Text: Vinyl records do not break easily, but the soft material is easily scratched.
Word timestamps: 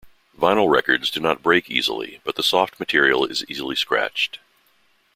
Vinyl 0.35 0.67
records 0.67 1.11
do 1.11 1.19
not 1.19 1.43
break 1.43 1.69
easily, 1.69 2.21
but 2.23 2.35
the 2.35 2.41
soft 2.41 2.79
material 2.79 3.23
is 3.23 3.45
easily 3.47 3.75
scratched. 3.75 4.39